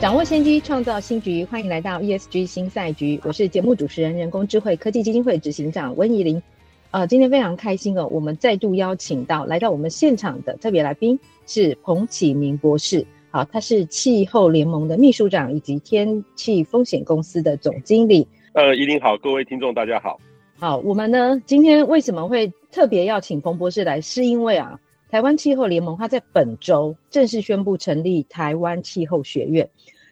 [0.00, 1.44] 掌握先机，创造新局。
[1.46, 6.40] 欢迎来到 ESG 新赛局，我是节目主持人、人工智慧科技基金会执行长温怡玲。
[6.92, 13.04] 呃，今天非常开心哦，我们再度邀请到来到我们现场的特别来宾是彭启明博士。
[13.32, 18.24] 好，他是气候联盟的秘书长以及天气风险公司的总经理。
[18.52, 20.20] 呃，怡玲好，各位听众大家好。
[20.60, 24.00] 好，我们呢今天为什么会特别邀请彭博士来？
[24.00, 24.78] 是因为啊。
[25.10, 29.66] 台湾气候联盟，它在本周正式宣布成立台湾气候学院。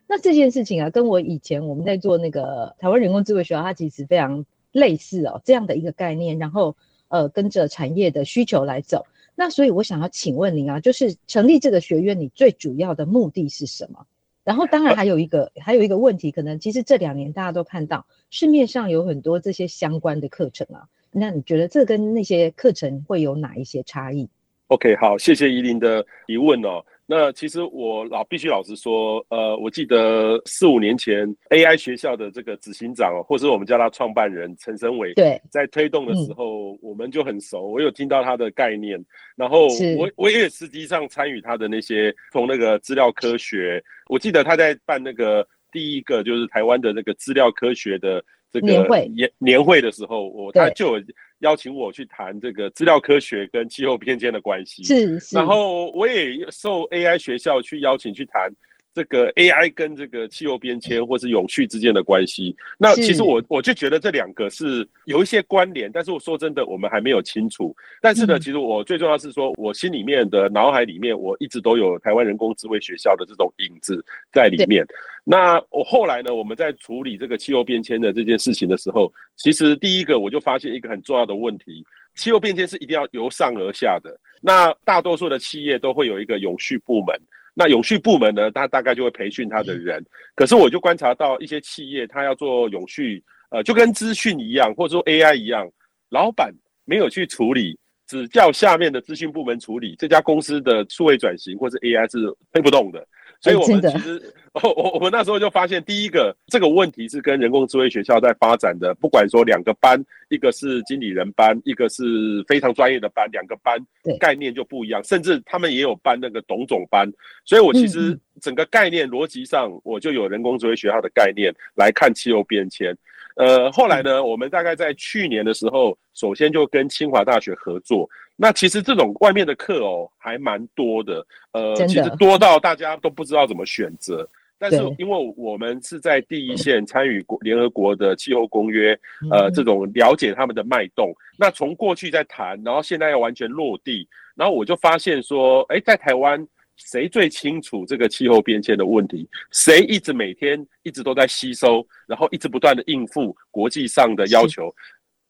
[0.09, 6.39] 那这件事情啊，跟我以前我们在做那个台湾人工智慧学校，它其实非常类似哦，这样的一个概念。
[6.39, 6.77] 然后，
[7.09, 9.05] 呃，跟着产业的需求来走。
[9.35, 14.07] 那所以我想要请问您啊，就是成立这个学院，你最主要的目的是什么？
[14.45, 20.87] 然后，当然还有一个还有一个问题，可能其实这两年大家都看到市面上有很多这些相关的课程啊。
[21.11, 24.29] 那你觉得这跟那些课程会有哪一些差异
[24.69, 26.85] ？OK，好，谢谢怡玲的疑问哦。
[27.09, 37.69] 那其实我老必须老实说，呃，我记得四五年前 AI 学校的这个执行长，或是我们叫他创办人陈昇伟，对，在推动的时候，嗯，我们就很熟。
[37.69, 39.01] 我有听到他的概念，
[39.37, 48.21] 然后我我也实际上参与他的那些从那个资料科学，我记得他在办那个第一个就是台湾的那个资料科学的
[48.53, 51.05] 这个年会年年会的时候，我他就有。
[51.47, 55.37] 邀请我去谈这个资料科学跟气候变迁的关系，是是。
[55.37, 58.51] 然后我也受 AI 学校去邀请去谈
[58.97, 62.57] 这个 AI 跟这个气候变迁或是永续之间的关系。
[62.79, 67.77] 那其实我我就觉得这两个是有一些关联，但是我说真的，我们还没有清楚。
[68.01, 74.83] 但是呢，其实我最重要是说，我心里面的脑海里面，我一直都有台湾人工智慧学校的这种影子在里面。
[75.25, 81.85] 那我后来呢，我们在处理这个气候变迁的这件事情的时候，其实第一个我就发现一个很重要的问题：
[82.15, 84.19] 气候变迁是一定要由上而下的。
[84.41, 87.15] 那大多数的企业都会有一个永续部门，
[87.59, 90.05] 那永续部门呢，他大概就会培训他的人。
[90.35, 95.67] 可是我就观察到一些企业，他要做永续，呃，就跟资讯一样，或者说 AI 一样，
[96.11, 96.53] 老板
[96.85, 102.19] 没有去处理，只叫下面的资讯部门处理，这家公司的数位转型或者 AI 是
[102.53, 103.09] 推不动的。
[103.47, 112.05] 所以，我们其实，我我我们那时候就发现，第一个这个问题是跟人工智慧学校在发展的，不管说两个班，一个是经理人班，一个是
[112.49, 113.79] 非常专业的班，两个班
[114.19, 117.11] 概念就不一样，甚至他们也有办那个董总班。
[117.45, 122.97] 所以我其实整个概念逻辑上，我就有人工智慧学校的概念来看气候变迁。
[123.37, 128.09] 呃，后来呢，我们大概在去年的时候，首先就跟清华大学合作。
[128.37, 131.27] 那其实这种外面的课哦，还蛮多的。
[131.53, 134.29] 呃，其实多到大家都不知道怎么选择。
[134.59, 138.99] 但是因为我们是在第一线参与国联合国的气候公约，
[139.31, 141.15] 呃，这种了解他们的脉动。
[141.39, 146.47] 那从过去在谈，然后现在要完全落地，然后我就发现说，哎，在台湾。
[146.79, 149.27] 谁最清楚这个气候变迁的问题？
[149.51, 154.71] 谁一直每天一直都在吸收，然后一直不断的应付国际上的要求？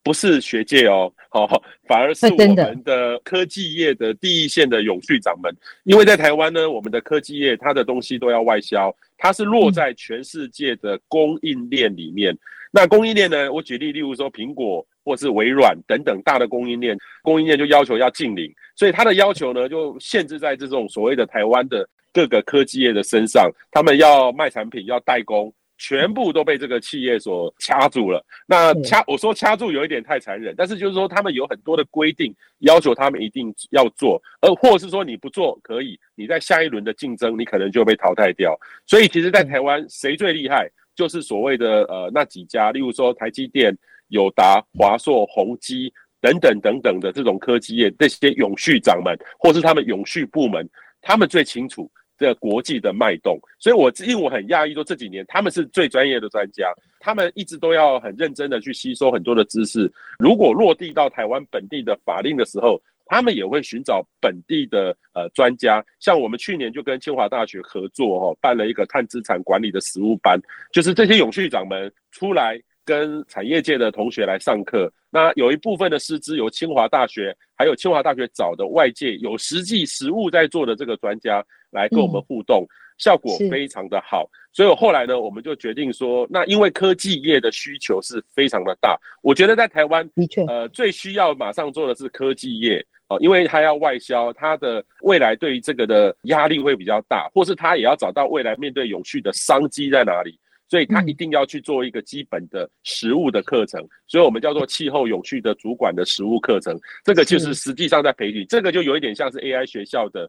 [0.07, 5.53] 不是学界哦，好，反而是我们的科技业的第一线的永续掌门。
[5.83, 12.35] 因为在台湾呢，我们的科技业它的东西都要外销，它是落在全世界的供应链里面。
[12.71, 14.85] 那供应链呢，我举例，例如说苹果。
[15.07, 28.25] 或是微软等等大的供应链，供应链就要求要净零，所以它的要求呢，就限制在这种所谓的台湾的各个科技业的身上，他们要卖产品要代工，全部都被这个企业所掐住了。
[28.47, 38.57] 那掐，我说掐住有一点太残忍，但是就是说他们有很多的规定，要求他们一定要做，而或是说你不做可以，你在下一轮的竞争你可能就被淘汰掉。
[38.85, 43.77] 所以其实，在台湾谁最厉害，就是所谓的呃那几家，例如说台积电。
[44.09, 45.91] 友达、华硕、宏基
[46.21, 50.65] 等等等等的这种科技业，这些永续掌门，或是他们永续部门，
[51.01, 53.39] 他们最清楚这个国际的脉动。
[53.59, 59.91] 所以，我因为我很讶异，说这几年他们是最专业的专家，他们一直都要很认真的去吸收很多的知识。
[60.19, 65.83] 如果落地到台湾本地的法令的时候，他们也会寻找本地的呃专家。
[65.99, 70.39] 像我们去年就跟清华大学合作，哦，办了一个碳资产管理的实务班，
[70.71, 72.61] 就是这些永续长们出来。
[72.87, 82.65] 跟产业界的同学来上课，那有一部分的师资由清华大学，还有清华大学找的外界有实际实务在做的这个专家来跟我们互动。
[82.97, 84.27] 效果非常的好。
[84.51, 110.27] 所以后来呢，我们就决定说，那因为科技业的需求是非常的大，我觉得在台湾的确，呃，最需要马上做的是科技业哦，因为它要外销，它的未来对于这个的压力会比较大，或是它也要找到未来面对永续的商机在哪里，所以它一定要去做一个基本的实物的课程，所以我们叫做气候永续的主管的实物课程，这个就是实际上在培训，这个就有一点像是 AI 学校的。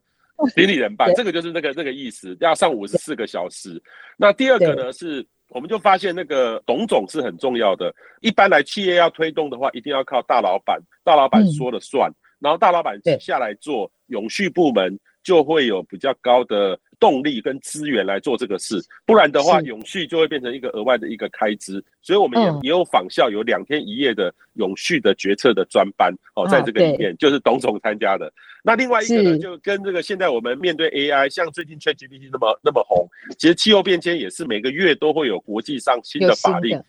[0.54, 3.82] 经理人办，这个就是那个那个意思，要上五十四个小时。
[4.16, 7.94] 那第二个呢，是我们就发现那个董总是很重要的。
[8.20, 16.78] 一般来企业要推动的话，一定要靠大老板，大老板说了算，然后大老板下来做永续部门，就会有比较高的。
[17.00, 21.82] 动力跟资源来做这个事，不然的话，永续就会变成一个额外的一个开支。
[22.02, 28.32] 所以我们也也有仿效，有两天一夜的永续的决策的专班哦，在这个里面就是董总参加的。
[28.62, 33.08] 那另外一个呢，就跟这个现在我们面对 AI，像最近 ChatGPT 那么那么红，
[33.38, 36.80] 其实气候变迁也是每个月都会有国际上新的法令。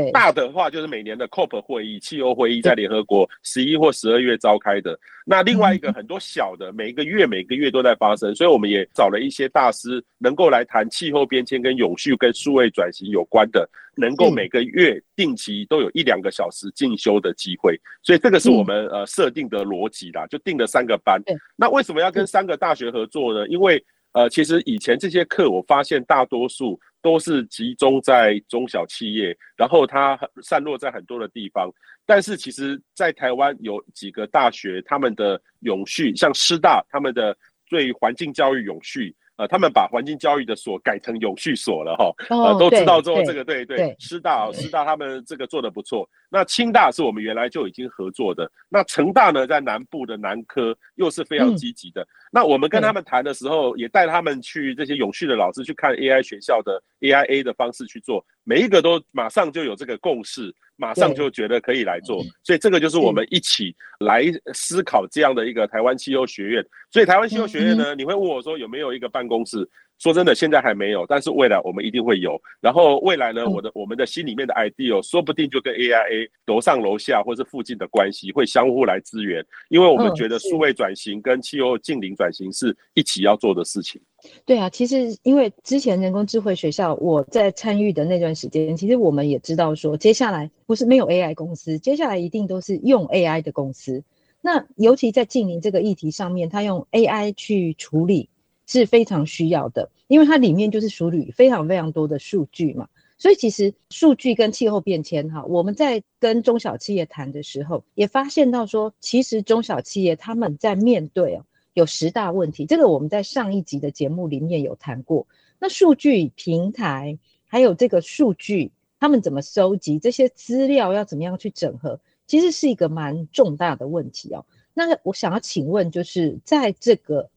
[0.00, 4.98] 对，大的话就是每年的 COP 会议，气候会议在联合国十一或十二月召开的。
[5.24, 17.80] 那另外一个很多小的，每一个月每个月都在发生，所以我们也找了一些大师，能够来谈气候变迁跟永续跟数位转型有关的，能够每个月定期都有一两个小时进修的机会。
[18.02, 21.20] 所以这个是我们呃设定的逻辑啦，就定了三个班。
[21.56, 23.48] 那为什么要跟三个大学合作呢？
[23.48, 23.82] 因为
[24.16, 26.80] 呃，其实以前这些课我发现大多数。
[27.02, 31.72] 都是集中在中小企业，然后它散落在很多的地方。
[32.04, 37.36] 但是其实，在台湾有几个大学，他们的永续，像师大，他们的
[37.70, 39.14] 对环境教育永续。
[39.36, 46.08] 呃，他们把环境教育的所改成永续所了哈，呃，都知道之后这个对对，对，师大师大他们这个做的不错。
[46.28, 52.06] 那清大是我们原来就已经合作的，那成大呢，在南部的南科又是非常积极的。
[52.32, 60.54] 那我们跟他们谈的时候，也带他们去这些永续的老师去看 AI 学校的 AIA 的方式去做，每一个都马上就有这个共识。
[60.78, 64.22] 马上就觉得可以来做，所以这个就是我们一起来
[64.52, 66.62] 思考这样的一个台湾气候学院。
[66.90, 69.66] 所以台湾气候学院呢，你会问我说有没有一个办公室？
[69.98, 72.38] 说真的，现在还没有，但是未来我们一定会有。
[72.60, 83.98] 然后未来呢，我的我们的心里面的 idea，说不定就跟 AIA 楼上楼下或是附近的关系会相互来支援，因为我们觉得数位转型跟气候近邻转型是一起要做的事情。
[84.44, 94.02] 对啊，其实因为之前人工智慧学校我在参与的那段时间，其实我们也知道说，接下来不是没有 AI 公司，接下来一定都是用 AI 的公司。
[94.40, 98.28] 那尤其在净零这个议题上面，它用 AI 去处理。
[98.68, 111.44] 是非常需要的，因为它里面就是处理非常非常多的数据嘛，所以其实数据跟气候变迁哈，我们在跟中小企业谈的时候，也发现到说，其实中小企业他们在面对哦，
[111.76, 115.26] 有十大问题，这个我们在上一集的节目里面有谈过。
[115.58, 124.46] 那数据平台还有这个数据，他们怎么收集这些资料，要怎么样去整合，其实是一个蛮重大的问题哦。
[124.72, 127.30] 那我想要请问，就是在这个。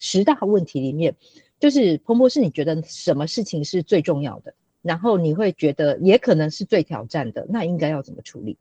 [0.00, 1.16] 十大问题里面，
[1.58, 4.52] 就是彭博士，你觉得什么事情是最重要的？
[4.82, 8.58] 然后你会觉得也可能是最挑战的，那应该要怎么处理？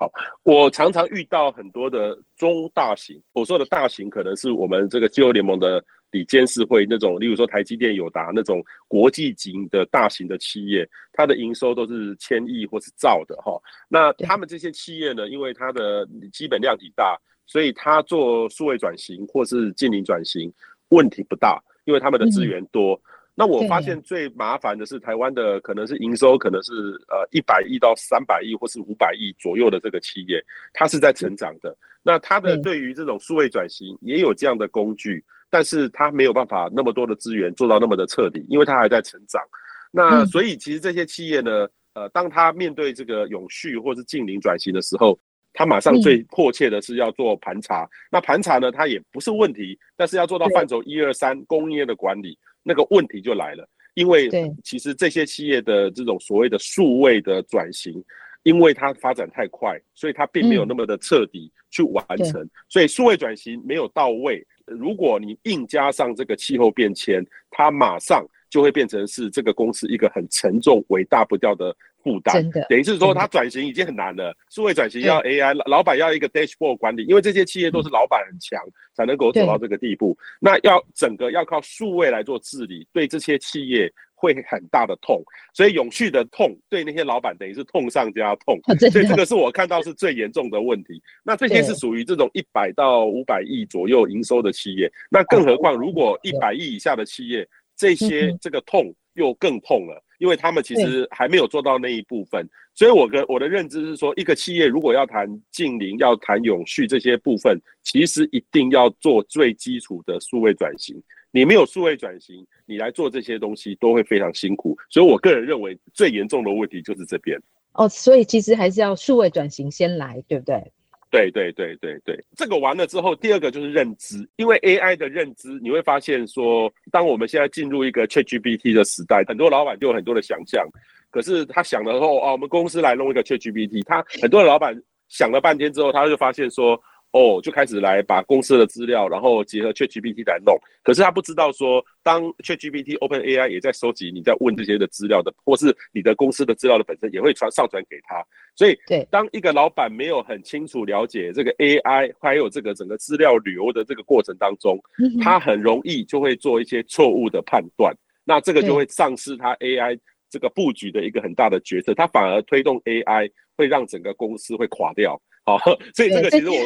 [0.00, 0.10] 好，
[0.44, 13.60] 我常常遇到很多的中大型，我说的大型可能是我们这个气候联盟的里监事会那种，例如说台积电、友达那种国际级的大型的企业，它的营收都是千亿或是兆的哈。
[13.90, 20.50] 那他们这些企业呢，因为它的基本量体大，所以它做数位转型或是净零转型。
[20.88, 22.94] 问题不大，因为他们的资源多。
[22.94, 23.00] 嗯、
[23.40, 26.72] 那我发现最麻烦的是台湾的可能是营收可能是
[27.08, 30.44] 呃一百亿到三百亿或是五百亿左右的这个企业，
[30.74, 31.74] 它是在成长的。
[32.02, 32.80] 那它的对。
[32.80, 39.42] 于这种数位转型也有这样的工具，但是它没有办法那么多的资源做到那么的彻底，因为它还在成长。
[39.90, 45.18] 那所以其实这些企业呢，呃，当它面对这个永续或是近零转型的时候，
[45.52, 53.68] 他马上最迫切的是要做盘查，嗯、那盘查呢，它也不是问题，但是要做到范畴一二三工业的管理，那个问题就来了。
[53.94, 54.30] 因为
[54.62, 58.02] 其实这些企业的这种所谓的数位的转型，
[58.44, 64.46] 因为它发展太快，所以它并没有那么的彻底去完成，嗯、所以数位转型没有到位。
[64.66, 71.76] 如果你硬加上这个气候变迁，它马上就会变成是这个公司一个很沉重、伟大不掉的。
[72.02, 74.34] 负担，等于是说，它转型已经很难了。
[74.48, 78.60] 数位转型要 AI，老老板要一个 dashboard 管理，因为这些企业都是老板很强，
[78.94, 80.16] 才能够走到这个地步。
[80.40, 85.22] 那要整个要靠数位来做治理，对这些企业会很大的痛。
[85.52, 88.60] 所以永续的痛，对那些老板等于是痛上加痛。
[88.78, 91.02] 所以这个是我看到是最严重的问题。
[91.22, 97.46] 那这些是属于这种一百到五百亿左右营收的企业，那更何况如果一百亿以下的企业。
[97.76, 102.46] 这些这个痛又更痛了，因为他们其实还没有做到那一部分。
[102.74, 110.94] 所以我的我的认知是说，一个企业如果要谈近邻、要谈永续这些部分，其实一定要做最基础的数位转型。
[111.32, 114.76] 你没有数位转型，你来做这些东西都会非常辛苦。
[114.88, 117.40] 所以我个人认为最严重的问题就是这边。
[117.72, 120.72] 哦，所以其实还是要数位转型先来，对不对？
[121.10, 130.64] 对对对对对，这个完了之后，第二个就是认知，因为 AI 的认知，你会发现说，当我们现在进入一个 ChatGPT 的时代，很多老板就有很多的想象，
[131.10, 136.80] 可是他想了后，哦，我们公司来弄一个 ChatGPT，他很多的老板想了半天之后，他就发现说。
[137.12, 140.56] 哦，就开始来把公司的资料，然后结合 ChatGPT 来弄。
[140.84, 148.24] 可是他不知道说，当 ChatGPT、OpenAI 也在收集你在问这些的资料的，或是你的公司的资料的本身也会传上传给他。
[148.54, 154.78] 所以，对，当一个老板没有很清楚了解这个 AI 还有这个整个资料流的这个过程当中，
[155.20, 157.92] 他很容易就会做一些错误的判断。
[158.24, 159.98] 那这个就会丧失他 AI
[160.28, 165.20] 这个布局的一个很大的角色，他反而推动 AI 会让整个公司会垮掉。
[165.58, 166.56] 好，所以这个其实我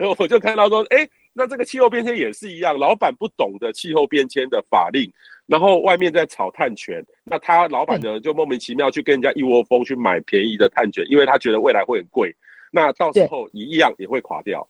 [0.00, 5.08] 我 我就看到说，哎、欸，那这个气候变迁也是一样，老板不懂得气候变迁的法令，
[5.46, 12.34] 然后外面在炒碳权，那他老板呢就莫名其妙去跟人家一窝蜂去买便宜的碳权，因为他觉得未来会很贵，
[12.72, 14.68] 那到时候一样也会垮掉。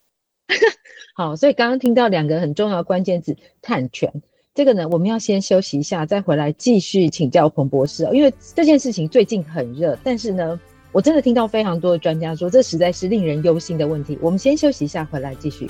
[1.17, 4.13] 好，所以刚刚听到两个很重要的关键字，碳权，
[4.55, 10.61] 这个呢我们要先休息一下，再回来继续请教彭博士，因为这件事情最近很热，但是呢。
[10.95, 14.17] 我真的听到非常多的专家说，这实在是令人忧心的问题。
[14.23, 15.67] 我们先休息一下，回来继续。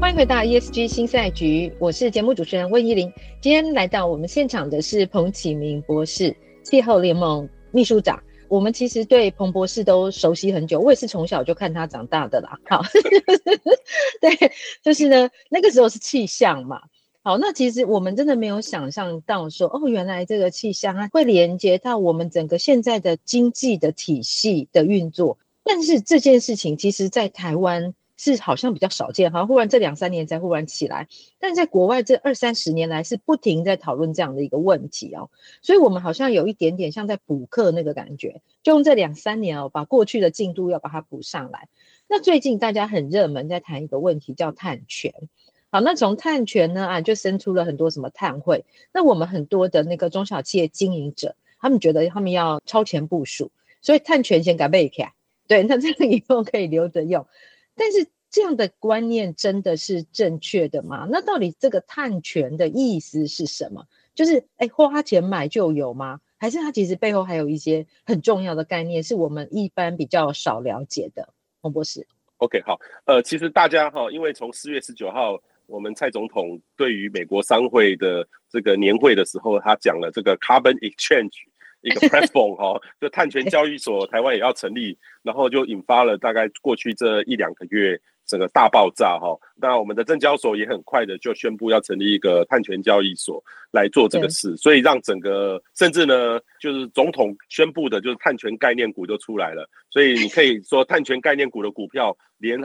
[0.00, 3.12] 欢迎回到 ESG 新赛局，我是节目主持人温依玲。
[3.42, 8.18] 今天来到我们现场的是彭启明博士，气候联盟秘书长。
[8.48, 12.58] 我们其实对彭博士都熟悉很久，我也是从小就看他长大的啦。
[12.66, 12.80] 好，
[14.22, 14.52] 对，
[14.82, 16.80] 就是呢，那个时候是气象嘛。
[17.22, 25.36] 好，那其实我们真的没有想象到说，哦，原来这个气象啊会连接到我们整个现在的经济的体系的运作。
[25.62, 31.08] 但是这件事情其实，在台湾是好像比较少见，好像，忽然这两三年才忽然起来。
[31.38, 35.28] 但在国外这二三十年来是不停在讨论这样的一个问题哦，
[35.60, 41.68] 所以我们好像有一点点像在补课那个感觉，就用这两三年哦，把过去的进度要把它补上来。
[42.08, 45.12] 那最近大家很热门在谈一个问题，叫碳权。
[45.72, 48.64] 好，那从碳权呢啊，就生出了很多什么碳汇。
[48.92, 55.14] 那我们很多的那个中小企业经营者，他们觉得他们要超前部署，所以碳权先给备起来。
[55.46, 57.24] 对，那这个以后可以留着用。
[57.76, 61.06] 但是这样的观念真的是正确的吗？
[61.08, 63.86] 那到底这个碳权的意思是什么？
[64.12, 66.20] 就是哎，花钱买就有吗？
[66.36, 71.28] 还是它其实背后还有一些很重要的概念，是我们一般比较少了解的？
[71.60, 72.08] 洪博士。
[72.38, 75.40] OK，好，呃，其实大家哈，因为从四月十九号。
[75.70, 81.32] 我们蔡总统对于美国商会的这个年会的时候，他讲了这个 carbon exchange
[81.80, 88.00] 一个 platform 哈， 就碳权交易所，台湾也要成立，然后就引发了大概过去这一两个月。
[88.30, 102.56] 整个大爆炸哈，那我们的证交所也很快的就宣布要成立一个碳权交易所来做这个事，所以让整个甚至呢，就是总统宣布的，就是碳权概念股就出来了，所以你可以说碳权概念股的股票连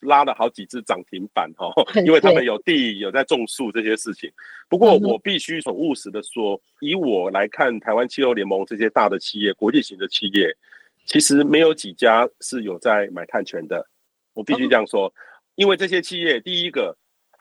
[0.00, 1.72] 拉了好几只涨停板哈，
[2.04, 4.30] 因为他们有地有在种树这些事情。
[4.68, 10.54] 不过我必须很务实的说，以我来看，台湾气候联盟这些大的企业、国际型的企业，
[11.06, 13.86] 其实没有几家是有在买碳权的。
[14.34, 15.12] 我必须这样说，
[15.54, 16.96] 因为这些企业，第一个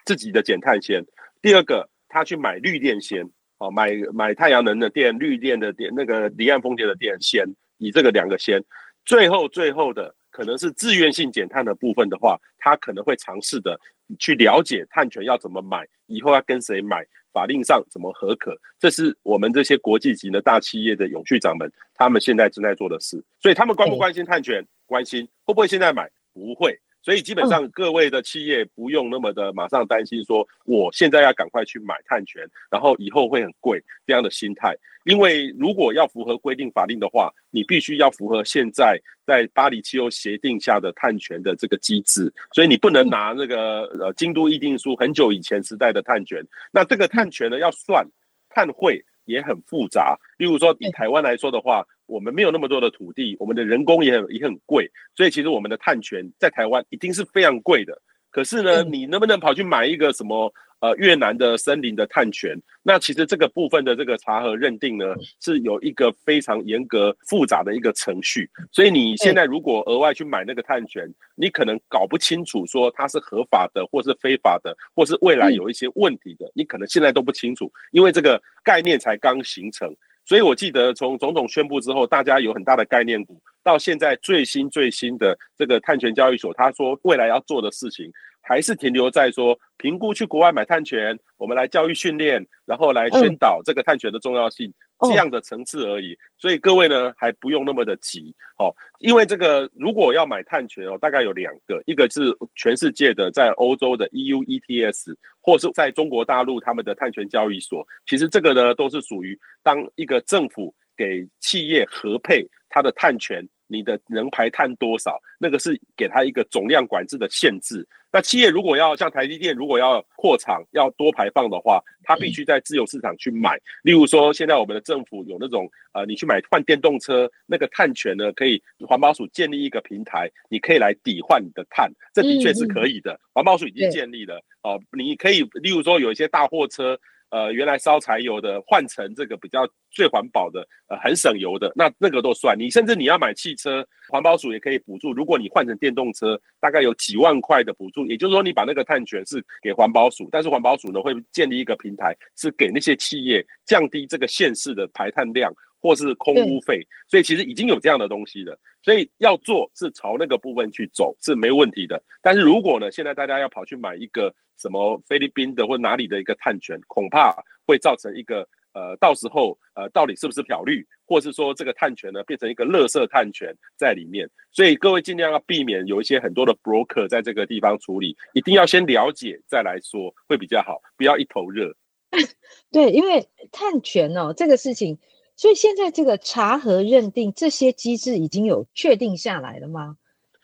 [0.05, 1.03] 自己的减碳先，
[1.41, 7.45] 第二个他去买绿电先，哦，买买太阳能的电、绿电的电、那个离岸风电的电先，
[7.79, 8.63] 以这个两个先，
[9.03, 13.79] 最后最后的可能是自愿性减碳的部分的话，他可能会尝试的
[14.19, 24.63] 去了解碳权要怎么买，以后要跟谁买，法令上怎么合可，这是我们这些国际级的大企业的永续长们他们现在正在做的事，所以他们关不关心碳权？
[24.85, 26.11] 关心，会不会现在买？
[26.33, 34.75] 不会，所以基本上各位的企业不用那么的马上担心说，我现在要赶快去买碳权，然后以后会很贵这样的心态。
[35.05, 46.41] 因为如果要符合规定法令的话，你必须要符合现在在巴黎气候协定下的碳权的这个机制，所以你不能拿那个呃京都议定书很久以前时代的碳权。
[46.71, 48.07] 那这个碳权呢，要算
[48.49, 50.17] 碳汇也很复杂。
[50.37, 51.85] 例如说以台湾来说的话。
[52.05, 57.99] 我们没有那么多的土地，我们的人工也很也很贵，所以其实我们的碳权在台湾一定是非常贵的。
[58.29, 60.53] 可是呢，你能不能跑去买一个什么
[60.83, 62.61] 呃越南的森林的探权。
[62.83, 65.05] 那其实这个部分的这个查核认定呢，
[65.39, 68.49] 是有一个非常严格复杂的一个程序。
[68.69, 79.95] 所以你现在如果额外去买那个探权，你可能搞不清楚说它是合法的，或是非法的，或是未来有一些问题的，你可能现在都不清楚，因为这个概念才刚形成。
[80.25, 88.11] 所以我记得从总统宣布之后，大家有很大的概念股，到现在最新最新的这个碳权交易所，他说未来要做的事情。
[88.43, 96.15] 还是停留在说评估去国外买碳权，我们来教育训练，然后来宣导这个碳权的重要性，这样的层次而已。
[96.37, 98.69] 所以各位呢，还不用那么的急，哦，
[98.99, 113.47] 因为这个如果要买碳权哦，大概有两个，一个是全世界的在欧洲的 EU ETS，或是在中国大陆他们的碳权交易所，其实这个呢都是属于当一个政府给企业核配它的碳权。
[113.73, 115.19] 你的能排碳多少？
[115.39, 117.85] 那个是给它一个总量管制的限制。
[118.11, 123.59] 那企业如果要像台积电，如果要扩厂要多排放的话，它必须在自由市场去买。
[123.81, 133.19] 例如说，现在我们的政府有那种呃，你去买换电动车，那个碳权呢，可以环保署建立一个平台，你可以来抵换你的碳，这的确是可以的。
[133.33, 136.99] 环保署已经建立了哦，你可以例如说有一些大货车。
[137.33, 142.55] 呃，原来烧柴油的换成这个比较最环保的，呃，很省油的，那那个都算。
[142.55, 145.11] 你甚至你要买汽车，环保署也可以补助。
[145.11, 148.05] 如果你换成电动车，大概有几万块的补助。
[148.05, 155.51] 也就是说，你把那个碳权是给环保署，但是环保署呢会建立一个平台，是给那些企业降低这个县市的排碳量
[155.83, 156.81] 或是空屋费。
[157.07, 158.57] 所以其实已经有这样的东西了。
[158.81, 162.01] 所以要做是朝那个部分去走是没问题的。
[162.23, 164.33] 但是如果呢，现在大家要跑去买一个。
[164.55, 167.35] 什么菲律宾的或哪里的一个碳权，恐怕
[167.65, 181.75] 会造成一个呃，到时候呃，到底是不是漂绿，或是说这个碳权呢变成一个垃圾碳权在里面，所以各位尽量要避免有一些很多的 broker 在这个地方处理，一定要先了解再来说会比较好，不要一头热。
[182.71, 184.97] 对，因为碳权哦这个事情，
[185.35, 189.97] 所以现在这个查核认定这些机制已经有确定下来了吗？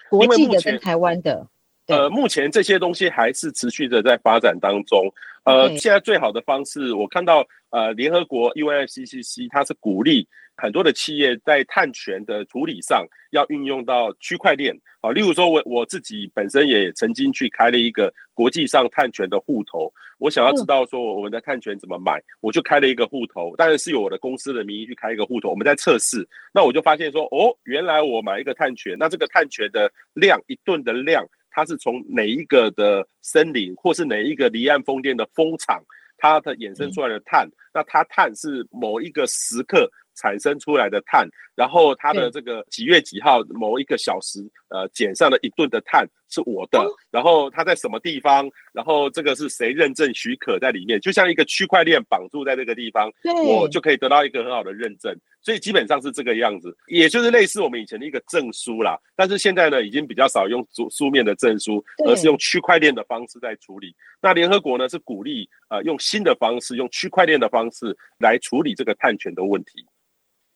[0.09, 1.47] 国际的跟台湾的。
[1.87, 5.11] 呃，目前这些东西还是持续的在发展当中。
[5.43, 10.27] 呃，现在最好的方式，我看到呃，联合国 UNFCCC 它是鼓励
[10.61, 15.11] 很多的企业在碳权的处理上要运用到区块链啊。
[15.11, 25.49] 例如说，我我自己本身也曾经去开了一个国际上碳权的户头，我想要知道说我们的碳权怎么买，我就开了一个户头，当然是有我的公司的名义去开一个户头。
[25.49, 31.25] 我们在测试，那我就发现说，哦，原来我买一个碳权，那这个碳权的量，一吨的量。
[31.51, 35.83] 它是从哪一个的森林，或是哪一个离岸风电的风场，
[36.15, 39.89] 它的衍生出来的碳，嗯、那它碳是某一个时刻
[40.19, 46.05] 产生出来的碳，然后它的这个几月几号某一个小时，呃，减上了一吨的碳。
[46.31, 46.79] 是我的，
[47.09, 48.47] 然后它在什么地方？
[48.71, 51.01] 然后这个是谁认证许可在里面？
[51.01, 53.11] 就像一个区块链绑住在这个地方，
[53.47, 55.11] 我就可以得到一个很好的认证。
[55.41, 58.95] 所以基本上是这个样子，也就是类似我们以前的一个证书啦。
[59.15, 63.95] 但是现在呢，已经比较少用书书面的证书，而是用区块链的方式在处理。
[64.21, 69.83] 那联合国呢是鼓励呃用新的方式，用区块链的方式来处理这个碳权的问题。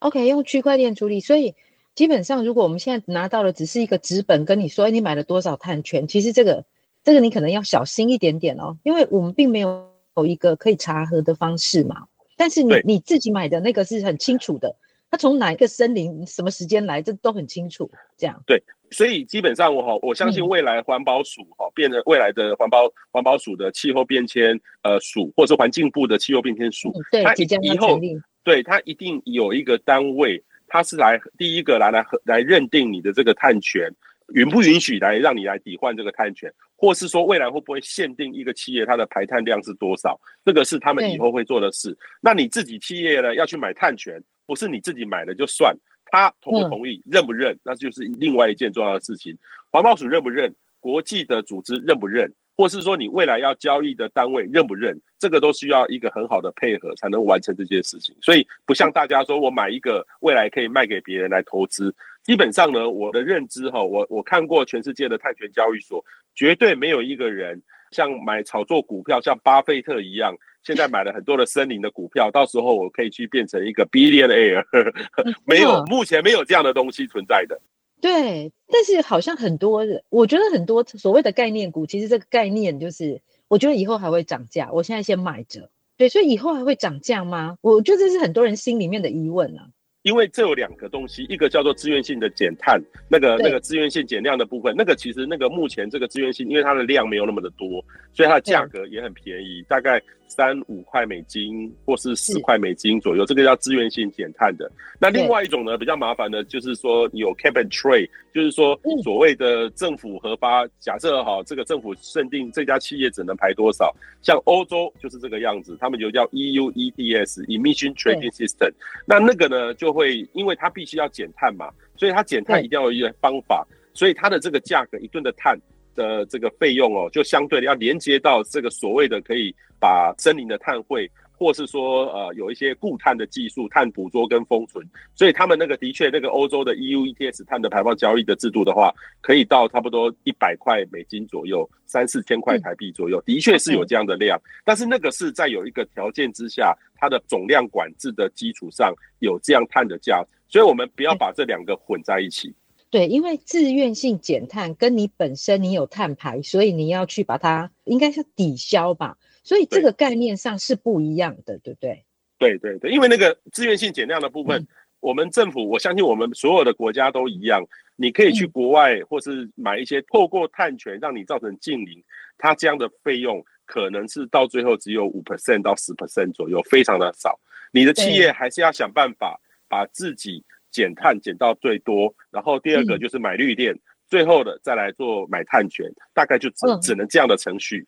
[0.04, 1.56] OK，用区块链处理，所以。
[1.96, 6.08] 基本上，如果我们现在拿到的只是一个纸本，跟你说，哎，你买了多少碳权？
[6.08, 6.66] 其实这个，
[7.04, 12.08] 这个你可能要小心一点点哦，因为我们并没有有一个可以查核的方式嘛。
[12.36, 14.76] 但是你你自己买的那个是很清楚的，
[15.12, 17.92] 它从哪一个森林、什么时间来，这都很清楚。
[18.18, 28.00] 这样对，所以基本上我哈，我相信未来环保署哈，变成未来的环保环保署的气候变迁呃署，或者是环境部的气候变迁署，对，它以后
[28.44, 30.44] 对他一定有一个单位。
[30.66, 33.88] 他是来第一个来来来认定你的这个碳权
[34.34, 40.20] 允不允许来让你来抵换这个碳权，或是说未来会不会限定一个企业它的排碳量是多少？
[40.44, 41.96] 这个是他们以后会做的事。
[42.20, 45.76] 那你自己企业呢要去买碳权，不是你自己买了就算，
[46.06, 49.38] 他同不同意、认不认，那就是另外一件重要的事情。
[49.70, 50.52] 环保署认不认？
[50.80, 52.34] 国际的组织认不认？
[52.56, 58.16] 或是说你未来要交易的单位认不认，这个都需要一个很好的配合才能完成这件事情。
[58.22, 66.04] 所以不像大家说我买一个未来可以卖给别人来投资，基本上呢，我的认知哈，我我看过全世界的泰拳交易所，
[66.36, 67.62] 绝对没有一个人
[67.92, 74.64] 像买炒作股票，像巴菲特一样，现在买了很多的森林的股票，到时候我可以去变成一个 billionaire，
[75.46, 77.60] 没有，目前没有这样的东西存在的。
[78.04, 84.70] 对，但是好像很多人，我觉得很多所谓的概念股，其实这个概念就是，我觉得以后还会涨价。
[84.74, 87.56] 我现在先买着，对，所以以后还会涨价吗？
[87.62, 89.70] 我觉得这是很多人心里面的疑问啊。
[90.02, 92.78] 因为这有两个东西，一个叫做自愿性的减碳，
[93.10, 104.70] 那个那个自愿性减量的部分，那个其实那个目前这个自愿性，因为它的量没有那么的多，所以它的价格也很便宜，大概三五块美金或是四块美金左右，这个叫自愿性减碳的。
[105.00, 118.74] 那另外一种呢，比较麻烦的，就是说有 cap and trade，就是说所谓的政府核发，假设哈这个政府认定这家企业只能排多少，像欧洲就是这个样子，他们就叫 EU ETS（Emission Trading System），
[119.06, 119.94] 那那个呢就。
[119.94, 125.56] 会，因为它必须要减碳嘛，所以它减碳一定要有一些方法，所以它的这个价格一吨的碳
[125.96, 146.76] 的这个费用哦，就相对的要连接到这个所谓的可以把森林的碳汇，或是说呃有一些固碳的技术，碳捕捉跟封存，所以他们那个的确那个欧洲的 EU ETS 碳的排放交易的制度的话，可以到差不多一百块美金左右，三四千块台币左右，的确是有这样的量，但是那个是在有一个条件之下。
[146.96, 152.56] 它的总量管制的基础上有这样碳的价，所以我们不要把这两个混在一起。
[152.94, 162.06] 对，因为自愿性减碳跟你本身你有碳排，所以你要去把它应该是抵消吧，所以这个概念上是不一样的，对不对？
[162.38, 164.68] 对对对，因为那个自愿性减量的部分，嗯，
[165.00, 172.04] 我们政府我相信我们所有的国家都一样，你可以去国外或是买一些透过碳权让你造成净零，
[172.38, 173.44] 它这样的费用。
[173.66, 177.40] 可能是到最后只有五 percent 到十 percent 左右，非常的少。
[177.72, 187.86] 你的企业还是要想办法把自己减碳减到最多，然后第二个就是买绿电，嗯、最后的再来做买碳权，大概就只、嗯、只能这样的程序。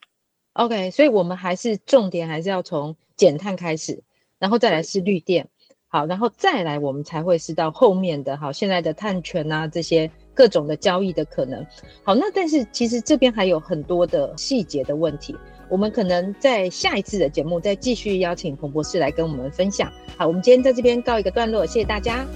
[0.54, 4.02] OK，所以我们还是重点还是要从减碳开始，
[4.38, 5.46] 然后再来是绿电，
[5.88, 10.10] 好，然后再来我们才会是到后面的好现在的碳权啊这些。
[10.36, 11.66] 各种的交易的可能，
[12.04, 15.34] 好，那但是其实这边还有很多的细节的问题，
[15.70, 19.90] 我们可能在下一次的节目再继续邀请彭博士来跟我们分享。
[20.18, 22.26] 好，我们今天在这边告一个段落，谢谢大家。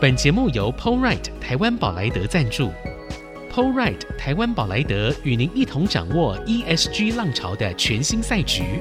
[0.00, 2.70] 本节目由 Polride 台湾宝莱德赞助
[3.52, 8.80] Polride 台湾宝莱德与您一同掌握 ESG 浪潮的全新赛局。